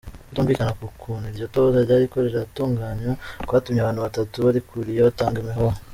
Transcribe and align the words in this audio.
Ukutumvikana 0.23 0.71
ku 0.79 0.85
kuntu 1.01 1.25
iryo 1.31 1.45
tohoza 1.53 1.79
ryariko 1.85 2.15
riratunganywa, 2.25 3.13
kwatumye 3.47 3.79
abantu 3.81 4.03
batatu 4.05 4.35
barikuriye 4.45 4.99
batanga 5.07 5.37
imihoho. 5.43 5.77